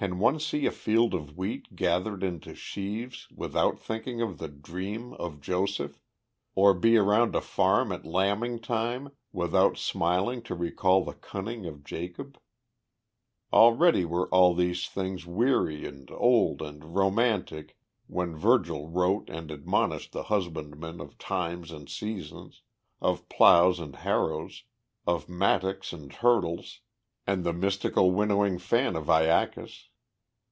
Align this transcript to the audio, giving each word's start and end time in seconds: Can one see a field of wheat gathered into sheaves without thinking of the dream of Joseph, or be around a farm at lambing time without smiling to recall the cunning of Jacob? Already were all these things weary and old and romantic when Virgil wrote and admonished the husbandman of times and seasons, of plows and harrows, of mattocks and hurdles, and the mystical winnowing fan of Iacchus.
Can 0.00 0.20
one 0.20 0.38
see 0.38 0.64
a 0.64 0.70
field 0.70 1.12
of 1.12 1.36
wheat 1.36 1.74
gathered 1.74 2.22
into 2.22 2.54
sheaves 2.54 3.26
without 3.32 3.80
thinking 3.80 4.20
of 4.22 4.38
the 4.38 4.46
dream 4.46 5.12
of 5.14 5.40
Joseph, 5.40 6.00
or 6.54 6.72
be 6.72 6.96
around 6.96 7.34
a 7.34 7.40
farm 7.40 7.90
at 7.90 8.04
lambing 8.06 8.60
time 8.60 9.10
without 9.32 9.76
smiling 9.76 10.40
to 10.42 10.54
recall 10.54 11.02
the 11.02 11.14
cunning 11.14 11.66
of 11.66 11.82
Jacob? 11.82 12.38
Already 13.52 14.04
were 14.04 14.28
all 14.28 14.54
these 14.54 14.88
things 14.88 15.26
weary 15.26 15.84
and 15.84 16.08
old 16.12 16.62
and 16.62 16.94
romantic 16.94 17.76
when 18.06 18.36
Virgil 18.36 18.86
wrote 18.86 19.28
and 19.28 19.50
admonished 19.50 20.12
the 20.12 20.22
husbandman 20.30 21.00
of 21.00 21.18
times 21.18 21.72
and 21.72 21.88
seasons, 21.88 22.62
of 23.00 23.28
plows 23.28 23.80
and 23.80 23.96
harrows, 23.96 24.62
of 25.08 25.28
mattocks 25.28 25.92
and 25.92 26.12
hurdles, 26.12 26.82
and 27.26 27.44
the 27.44 27.52
mystical 27.52 28.10
winnowing 28.12 28.56
fan 28.58 28.96
of 28.96 29.10
Iacchus. 29.10 29.90